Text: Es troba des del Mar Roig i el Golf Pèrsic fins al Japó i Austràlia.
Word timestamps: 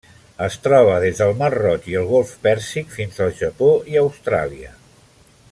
Es 0.43 0.55
troba 0.61 0.95
des 1.03 1.19
del 1.19 1.33
Mar 1.41 1.49
Roig 1.55 1.85
i 1.91 1.99
el 2.01 2.09
Golf 2.13 2.33
Pèrsic 2.47 2.91
fins 2.97 3.23
al 3.27 3.37
Japó 3.43 3.69
i 3.93 4.01
Austràlia. 4.05 4.75